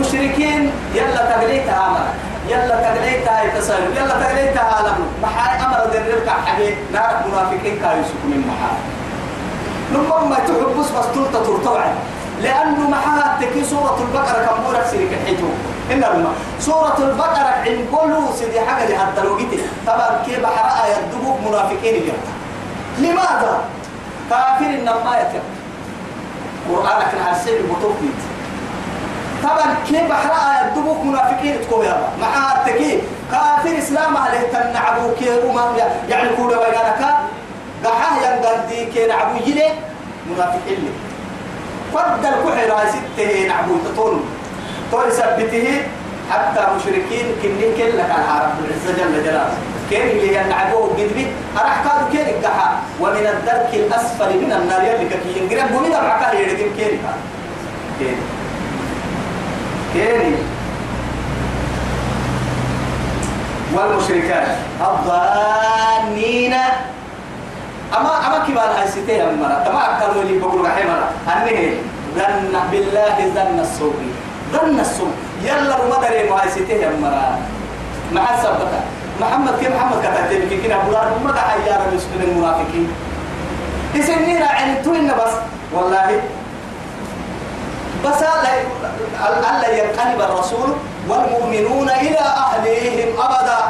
[0.00, 2.06] مشركين يلا تبليت عمل
[2.50, 4.98] يلا تقليتها يتسايل يلا تقليتها عالم.
[5.22, 8.78] محاي أمر دررك حاجة نار منافقين كايسوك من محاي.
[9.92, 11.90] لما ما تحب بس تلتا ترتوعي
[12.42, 15.46] لأنه محاها تكي سورة البقرة كم مورك سيرك الحيتو
[15.92, 19.38] إن الماء سورة البقرة عند كله سيدي حاجة لحتى لو
[19.86, 22.32] طبعا كيف حرقة يدبوك منافقين جرتا
[22.98, 23.60] لماذا؟
[24.30, 24.70] كافر
[25.20, 25.46] يتم
[26.68, 28.20] قرآنك نحسين بطوكيت
[29.42, 32.98] طبعا كيف حرقة يدبوك منافقين تكون يا مع التكي
[33.30, 35.60] كافر إسلام عليه تنعبو كيرو
[36.08, 37.18] يعني كودا ويغانكا
[37.84, 39.68] قحاه ينقل دي كي نعبو يلي
[40.30, 40.92] منافقين لي.
[41.94, 44.20] فد الكحل هاي ستة نعبو تطول.
[44.92, 45.82] طول سبته
[46.30, 49.54] حتى مشركين كنين كل لك على رب العزة جل جلاله.
[49.90, 51.26] كين اللي ينعبوه قدبي
[51.58, 56.72] أراح كادو كين القحا؟ ومن الدرك الأسفل من النار يلي كي ينقرب ومن العكاه يردين
[56.76, 56.98] كين
[57.98, 58.16] كين
[59.94, 60.36] كين
[63.74, 64.48] والمشركات
[64.80, 66.54] الظانين.
[67.96, 69.66] أما أما كبار هاي ستة مرة.
[69.66, 71.74] أما أكلوا لي بقول رحمة أنه
[72.14, 73.94] ظن بالله ظن السوء
[74.52, 77.38] ظن السوء يلا رمضان ما هاي ستة مرة.
[78.12, 78.80] مع السبتة.
[79.20, 81.30] محمد كيف محمد كتبت لك كنا بلاد ما
[81.66, 82.88] يا رب من المنافقين.
[83.96, 85.34] إسنينا عنتوين بس.
[85.72, 86.20] والله.
[88.04, 88.22] بس
[89.28, 90.70] الله ينقلب الرسول
[91.08, 93.60] والمؤمنون إلى أهليهم أبدا.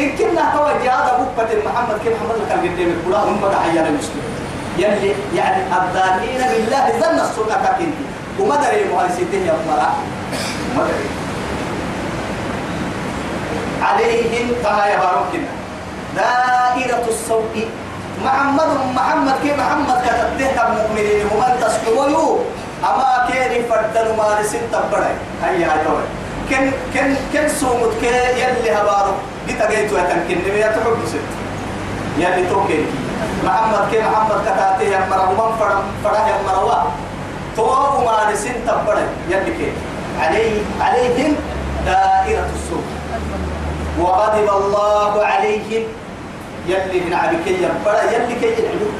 [0.00, 4.32] إن كنا توجه هذا بكة محمد كيف محمد كان قدام كلها هم بدأ حيانا المسلمين
[4.78, 7.96] يلي يعني الظانين بالله ظن السنة كنت
[8.40, 9.92] وما دري مهندسين يا مرا
[10.76, 11.08] ما دري.
[13.82, 15.48] عليهم فهي باركنا
[16.16, 17.68] دائرة السوء
[18.24, 22.38] محمد محمد كيف محمد كتبته المؤمنين هم تسحبوا
[22.84, 25.10] أما كيري فردن مارسين تبرع
[25.42, 25.86] هيا هاي
[26.50, 28.06] كن كن كن سومت كي
[28.42, 29.14] يلي هبارو.
[29.48, 31.28] جيت جيت وتمكن نبي تحب ست
[32.18, 32.84] يلي توكل
[33.44, 36.78] محمد كي محمد كتاتي يا مرا ومن فرا فرا يا مروا
[37.56, 37.66] تو
[38.06, 39.72] ما نسين تبرع يلي كي
[40.20, 41.36] عليه عليهم
[41.86, 42.84] دائرة السوء
[44.00, 45.84] وغضب الله عليهم.
[46.68, 48.92] يلي من عبك يبرا يلي كي يلعبوا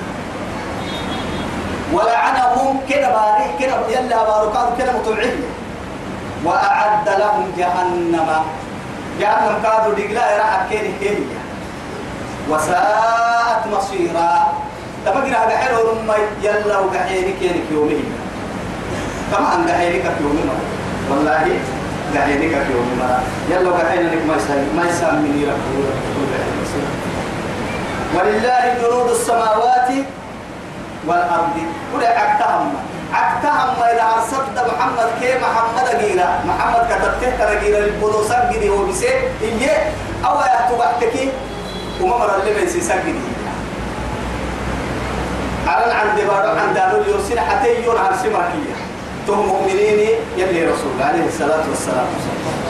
[1.92, 5.36] ولعنهم كده بارك كده يلي باركات كده متوعيه
[6.44, 8.28] وأعد لهم جهنم.
[9.20, 11.26] جهنم كادوا دقلا راح كيني كيني.
[12.50, 14.52] وساءت مصيرا.
[15.06, 18.04] تبقى هذا حلو رمي يلا وقحيني كيني يومين
[19.32, 20.50] كما أن قحينك يومين
[21.10, 21.58] والله
[22.16, 23.00] قحينك يومين
[23.50, 25.84] يلا وقحينك ما يسال ما يسال من يركض
[28.14, 29.88] ولله جنود السماوات
[31.06, 31.56] والأرض.
[31.94, 32.74] ولا عكتهم
[33.12, 36.28] عكتهم ما إذا أرسلت محمد كي محمد جيرا.
[36.46, 37.78] محمد كتبته كلا جيرا.
[37.78, 39.92] البدو سجدي هو بسيء إيه
[40.24, 41.30] أو يهتو بحتكي
[42.00, 43.14] وما مر اللي من سجدي.
[45.66, 48.74] على عن دبارو عن دارو اليوسين حتى يون عن سماكية
[49.26, 50.00] تهم مؤمنين
[50.36, 52.06] يلي رسول عليه الصلاة والسلام.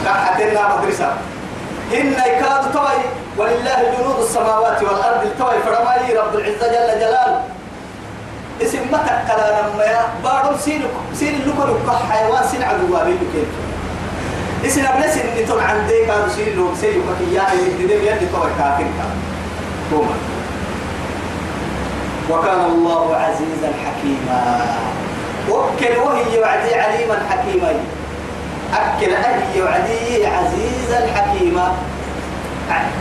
[0.06, 1.12] قال حتى لنا مدرسة.
[1.94, 3.00] إن يكاد توي.
[3.38, 7.42] ولله جنود السماوات والأرض توي فرمالي رب العزة جل جلاله.
[8.64, 10.82] اسم متى كلا لما يا بارم سين
[11.14, 13.48] سين لكل حيوان سين عدو وابين كيف
[14.66, 18.86] اسم ابن سين نتون عندي كانوا سين لهم سين يبكي يا يدي يدي تو كافر
[19.90, 20.14] كوما
[22.30, 24.66] وكان الله عزيزا حكيما
[25.50, 27.72] وكل وهي وعدي عليما حكيما
[28.74, 31.72] أكل أهلي وعدي عزيزا حكيما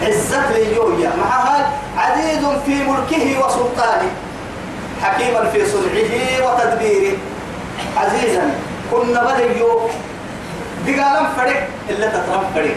[0.03, 4.11] عزت لي يويا معها عزيز في ملكه وسلطانه
[5.01, 6.11] حكيما في صنعه
[6.45, 7.17] وتدبيره.
[7.97, 8.45] عزيزا
[8.91, 9.89] كنا بديو.
[10.87, 12.75] دقالا فرق إلا تترم فرق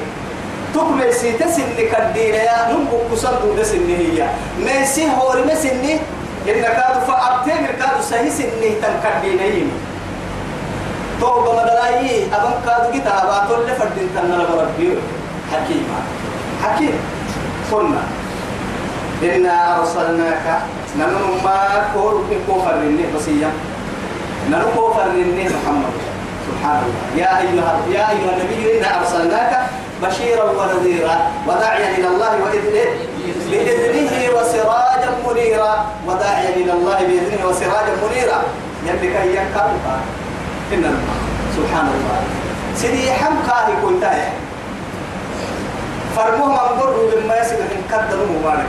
[0.74, 4.28] تكمل سيتسن كدينا يا نمبو كسر دون سنه هي
[4.60, 5.92] ميسي هوري مسني
[6.48, 9.72] إن كادو فأبتمر كادو سهي سنه تنكدينا يمي
[11.20, 14.96] توبة مدلاي أبن كادو كتابات اللي فردين تنالا بربيو
[15.52, 15.98] حكيما
[16.64, 16.96] حكيم.
[17.70, 18.02] كنا
[19.22, 20.46] إنا أرسلناك
[20.98, 21.58] ننو ما
[21.94, 23.50] كور كوفر لله بسيا
[24.50, 25.94] ننو كوفر لله محمد
[26.48, 29.52] سبحان الله يا أيها يا أيها النبي إنا أرسلناك
[30.02, 31.16] بشيرا ونذيرا
[31.48, 32.86] وداعيا إلى الله وإذنه
[33.50, 38.38] بإذنه وسراجا منيرا وداعيا إلى الله بإذنه وسراجا منيرا
[39.00, 39.86] كي يكالك
[40.72, 41.16] إن الله
[41.56, 42.18] سبحان الله
[42.76, 44.04] سيدي حمقاه كنت
[46.16, 48.66] فرموه من قرر لما يسمع إن قدروا مبارك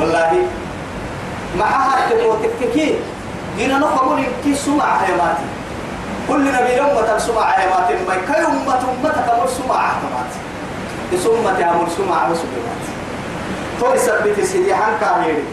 [0.00, 0.32] والله
[1.58, 2.94] معها تكوتككي
[3.56, 5.48] دينا نقبل كي سمع حيواتي
[6.28, 10.40] كل نبي أمة سمع حيواتي ما كي أمة أمة كمر سمع حيواتي
[11.24, 12.90] ثم تعمل سمع وسبحانه
[13.80, 15.44] تو يثبت سيدي عن كاميري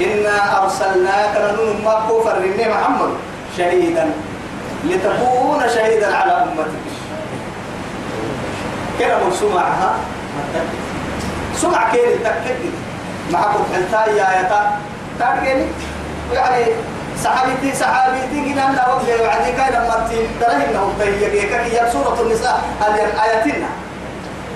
[0.00, 3.10] إنا أرسلناك لنن ما كفر محمد
[3.56, 4.10] شهيدا.
[4.84, 6.70] لتكون شهيدا على أمتك.
[9.00, 9.94] كده من سمعها
[11.56, 12.58] سمع كيري تكتك
[13.32, 14.78] مع كنت حلتا يا يتا.
[15.20, 15.66] تارجني
[16.32, 16.64] يعني
[17.24, 20.08] صحابتي صحابتي كنا لا وقت وعدي كان لما
[20.40, 22.60] تدري انه تهيئ كي سورة النساء
[23.24, 23.68] آياتنا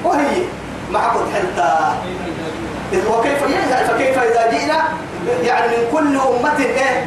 [0.04, 0.42] وهي
[0.90, 1.94] مع كنت حلتا
[3.10, 4.78] وكيف يعني فكيف إذا جئنا؟
[5.42, 7.06] يعني من كل أمة إيه؟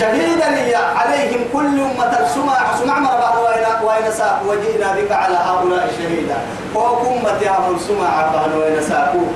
[0.00, 2.28] شهيدا عليهم كل أمة.
[2.34, 6.36] سمع سمع مر بعض وين وين ساق وجئنا بك على هؤلاء شهيدا.
[6.74, 9.26] وكم أمة يا من سمع بعض وين ساقوا؟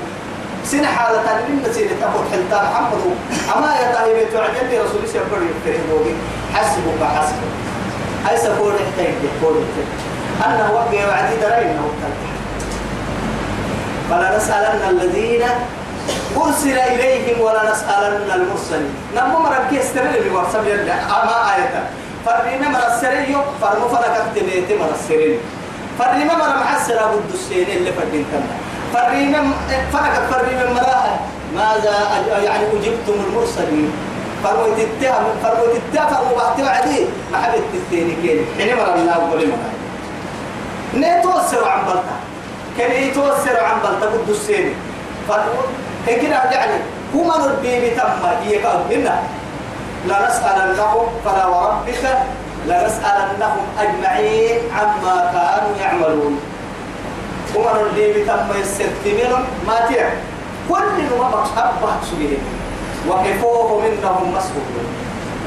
[0.71, 3.03] سن حالة من سين تقول حلتا محمد
[3.57, 6.07] أما يا طيب تعجل لي رسول الله يقول يفهموك
[6.55, 7.53] حسبك حسبك
[8.31, 9.57] أي سكون احتاج يقول
[10.47, 11.91] أنه وقع وعدي درين أنه
[14.11, 15.43] فلا نسألن الذين
[16.37, 18.95] أرسل إليهم ولا نسألن المرسلين.
[19.17, 21.91] نمو مرة كي استمر اللي ورسم يلا أما آية.
[22.27, 25.39] فرنا مرة السرية فرمو فرق اكتبيت السرية
[25.99, 28.25] فرنا مرة محسر أبو الدسين اللي فردين
[29.01, 29.43] كنا
[29.93, 31.19] فرنا فرق فرنا مرة
[31.55, 31.95] ماذا
[32.45, 33.93] يعني أجبتم المرسلين؟
[34.45, 39.41] فرمو تتهم فرمو تتهم فرمو بحتي وعدي ما حبيت تتيني كيني حين مرة الله أقول
[39.41, 39.55] لك
[40.95, 42.17] نيتوسر عن بلتا
[42.79, 44.73] كان يتوسر عن بلتا قدسيني
[46.07, 46.73] هيك يعني
[47.15, 49.15] هم نربي بتم يكأبنا
[50.07, 52.05] لا نسألنهم فلا وربك
[52.67, 56.41] لا نسألنهم أجمعين عما كانوا يعملون.
[57.57, 60.13] هم نربي بتم يستمرون ما تعب
[60.69, 62.39] كل ما بحبه سبيه
[63.09, 64.89] وكفوه منهم مسؤولون.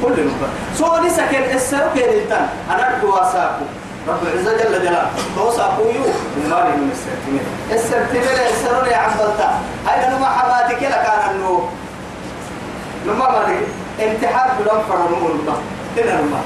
[0.02, 3.66] كل ما سو لسكن السرق يلتن أنا أدواساكم
[4.08, 5.10] رب العزة جل جلاله.
[5.36, 6.04] توسع قويو
[6.36, 9.48] وما لي من السرتمين السرتمين السرون يا عبدالتا
[9.86, 11.60] هاي نما حماتك لك أنا النو
[13.06, 13.40] نما ما
[14.04, 15.58] امتحان بلان فرمون الله.
[15.96, 16.40] نما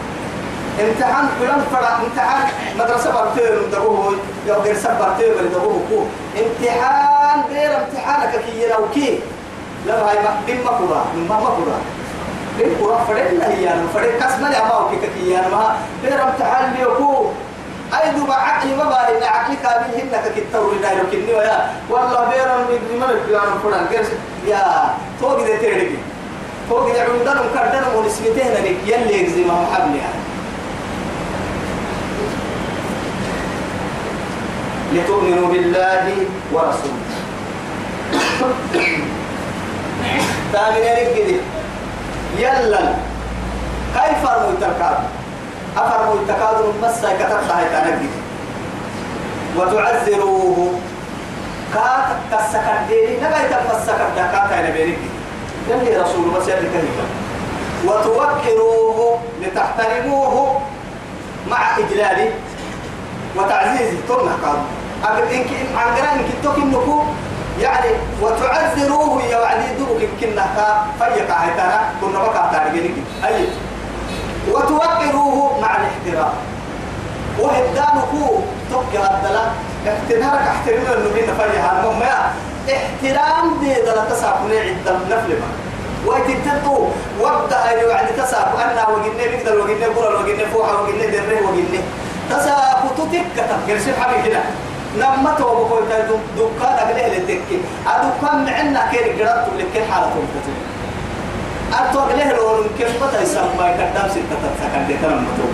[0.81, 3.11] امتحان بلان فرع امتحان مدرسة
[4.47, 6.03] يو غير سب برتين بل دقوه كو.
[6.41, 9.19] امتحان غير امتحانك كي يراوكي
[9.87, 11.79] لا هاي ما دم ما كورا ما ما كورا.
[12.59, 15.77] دم كورا فرد لا هي أنا فرد كسمة يا ما وكي كي أنا ما.
[16.05, 17.27] غير امتحان ليوكو
[18.03, 22.61] أي دوبا عقلي ما باري إن عقلي كامل هنا كتور لا يمكنني ويا والله بيرم
[22.71, 24.05] من من البيان فران كير
[24.47, 25.91] يا فوق ده تيرك
[26.71, 30.24] فوق ده عندنا مكردنا ونسمته لك يلي يجزي ما محبني يعني
[34.95, 36.05] لتؤمنوا بالله
[36.53, 37.05] ورسوله.
[40.53, 41.41] تامين لك
[42.39, 42.85] يلا.
[43.95, 44.99] كيف أرموا التركاب
[45.77, 48.11] أفرموا التكاذر بس كتبت هاي تنجي
[49.57, 50.81] وتعذروه.
[51.75, 54.99] كات كسكر ديني نبي تفسكر دكات أنا بينك
[55.71, 57.07] يلي رسول بس يلي كهيبا
[57.87, 59.19] وتوكروه.
[59.43, 60.61] لتحترموه
[61.51, 62.31] مع إجلاله
[63.37, 64.59] وتعزيزه ترنا أقول
[65.09, 67.03] إنك عن قرأ إنك توكنكو
[67.61, 67.91] يعني
[68.23, 70.47] وتعذروه يا وعدي دوك كنا
[70.99, 73.47] فيقع هيتانا كنا بقى تعرفين أي
[74.53, 76.33] وتوقروه مع الاحترام.
[77.39, 78.41] وهدانكو
[78.71, 79.45] تبقى الدلا
[79.89, 82.03] احترامك احترام النبي نفريها المهم
[82.71, 85.49] احترام دي دلا تساقني عدة نفل ما
[86.07, 86.89] ويتتطو
[87.21, 91.83] وابدا أي وعد تساق أنا وجنة بقدر وجنة بولا وجنة فوحة وجنة دره وجنة
[92.31, 94.41] تساق تتك تفكر حبي كده
[94.97, 96.03] لما تو بقول تاي
[96.37, 97.41] دكان اقله لتك
[97.87, 100.57] ادكان معنا كير قرات لك حالة تنفتح
[101.81, 105.47] أتوقع له لو كيف بتا يسمى كدام ستة تسكن ده ترى متو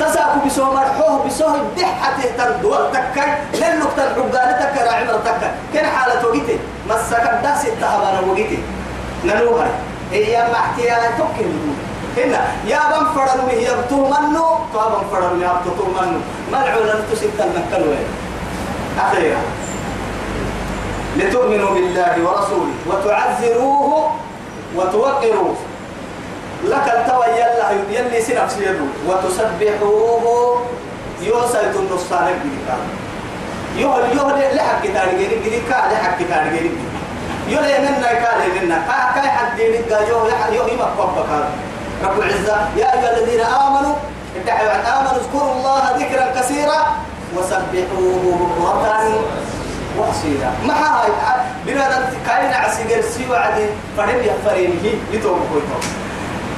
[0.00, 2.74] تساكو بسوه مرحوه بسوه دحته تردو.
[2.92, 6.58] تكاي لنك تنحقان تكا عمر تكا كان حالة وقيته
[6.90, 8.58] مسكن ده ستة وقيته
[9.24, 9.68] نلوها.
[10.12, 11.50] هي محتيا توكل
[12.16, 16.20] هنا يا بن فرن هي بتومنو تو بن فرن يا بتومنو
[16.52, 17.84] ملعون أن تسد المكان
[18.98, 19.42] أخيرا.
[21.16, 24.12] لتؤمنوا بالله ورسوله وتعزروه
[24.76, 25.56] وتوقروه.
[26.64, 28.86] لك التوى يلا يلي سنف سيدو.
[29.08, 30.62] وتسبحوه.
[31.22, 32.68] يوسل النصان الجديد
[33.76, 36.76] يهل يهل لحق تارجين الجديد كا لحق تارجين
[37.48, 41.30] يهل منا كا منا كا كا حد الجايو لحق يهل ما قبك
[42.04, 42.56] رب العزة.
[42.76, 43.94] يا أيها الذين آمنوا
[44.36, 46.80] ادعوا آمنوا اذكروا الله ذكرا كثيرا
[47.36, 49.24] وسبحوه بكرة
[49.98, 51.10] وحسينا ما هاي؟
[51.66, 53.66] بنا كاين عسير سوى عدي
[53.96, 55.78] فريم يا فريم هي يتوم كويتو.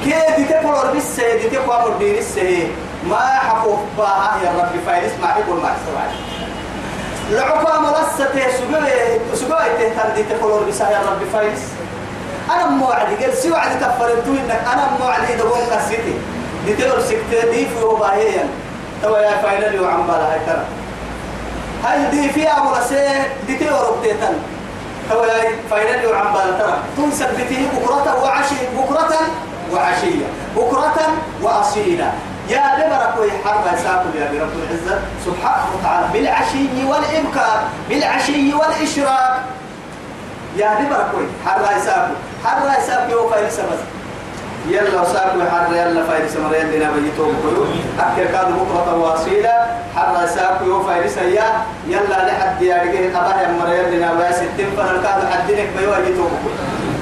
[0.03, 2.67] كيف تقول بس دي تقول دي
[3.03, 6.05] ما حقوق باها يا رب فايدس ما يقول ما سوى
[7.37, 8.89] لعقا ملسة سجوة
[9.33, 11.59] سجوة تهتم تقولون بسها يا رب فايس
[12.55, 16.13] أنا موعد قال سوى عد تفرنتو إنك أنا موعد إذا قوم قصيتي
[16.65, 18.47] دي تقول سكتة دي في وباهيا
[19.03, 20.63] تو يا فاينل وعم بالا هاي ترى.
[21.85, 23.07] هاي دي في أبو رسي
[23.47, 24.33] دي تقول ربتيتن
[25.09, 26.77] تو يا فاينل وعم بالا ترى.
[26.97, 29.13] تنسب بته بكرة وعشي بكرة
[29.73, 30.25] وعشية.
[30.55, 30.97] بكرة
[31.41, 32.11] وأصيلا
[32.49, 35.01] يا لبرك حرب يساكل يا رب العزة.
[35.25, 39.43] سبحانه وتعالى بالعشي والإبكار بالعشي والإشراق.
[40.59, 41.11] يا لبرك
[41.45, 42.13] حرب يساكل
[42.45, 43.79] حرب يساكل يوم فايل سبز
[44.69, 47.65] يلا وساكل حرب يلا فايل سمر يلا بيتو بكيو
[47.99, 49.53] أكثر كانوا بكرة واصيلة
[49.95, 51.47] حرب يساكل يوم فايل سيا.
[51.87, 56.51] يلا لحد يا رجال أباه يمر يلا بس التنفر كانوا حدينك بيو بيتو بكيو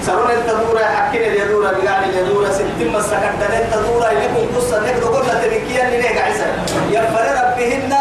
[0.05, 5.34] سرون التدورة حكين اليدورة بلان اليدورة ستم السكن دل التدورة يكون قصة نك دقول لا
[5.34, 6.45] تركيا اللي نيجا عيسى
[6.91, 7.93] يفر ربهن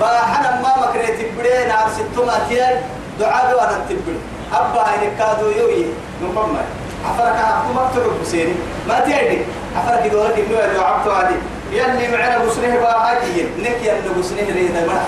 [0.00, 2.76] فحنا ما مكريت بدين عم ستم أتيان
[3.20, 4.16] دعاء وأنا تبدي
[4.52, 5.84] أبا هاي كادو يوي
[6.22, 6.60] نقمة
[7.08, 8.54] عفرك عبد ما تروح بسيري
[8.88, 9.38] ما تيجي
[9.76, 11.34] عفرك دورة إنه دعاء توادي
[11.72, 15.04] يلي معنا بسنه باهاجي نك يلي بسنه ريدا ما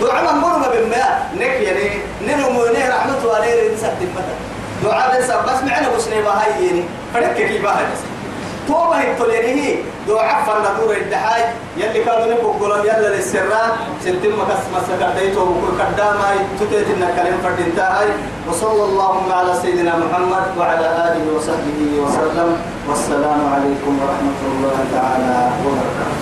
[0.00, 1.90] دعاء مرنا بالماء نك يعني
[2.26, 4.36] ننمو نه رحمة عليه ريدا سبت مثلا
[4.84, 6.82] دعاء بس بس معنا بسني بهاي يعني
[7.14, 7.84] فرق كيف بهاي
[8.68, 9.68] توبة التولينه
[10.08, 11.44] دعاء فن دور الدحاج.
[11.76, 13.68] يلي كانوا نقول يلا للسراء.
[14.04, 16.28] سنتم مكس مسكر ديتو بكل قدامة
[16.60, 18.08] تتيت إن كلام فرد انتهاي.
[18.48, 22.50] وصلى اللهم على سيدنا محمد وعلى آله وصحبه وسلم.
[22.88, 26.15] والسلام عليكم ورحمة الله تعالى وبركاته.